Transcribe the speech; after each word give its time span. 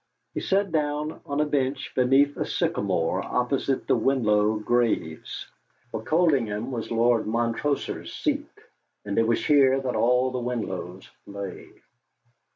He 0.33 0.39
sat 0.39 0.71
down 0.71 1.21
on 1.27 1.39
a 1.41 1.45
bench 1.45 1.93
beneath 1.93 2.35
a 2.35 2.43
sycamore 2.43 3.21
opposite 3.21 3.85
the 3.87 3.95
Winlow 3.95 4.55
graves, 4.55 5.45
for 5.91 6.01
Coldingham 6.01 6.71
was 6.71 6.89
Lord 6.89 7.27
Montrossor's 7.27 8.11
seat, 8.11 8.49
and 9.05 9.19
it 9.19 9.27
was 9.27 9.45
here 9.45 9.79
that 9.79 9.95
all 9.95 10.31
the 10.31 10.41
Winlows 10.41 11.07
lay. 11.27 11.69